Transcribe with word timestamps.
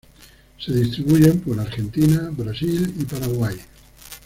Se 0.57 0.73
distribuyen 0.73 1.41
por 1.41 1.59
Argentina, 1.59 2.27
Brasil 2.35 2.91
y 2.97 3.03
Paraguay. 3.05 3.55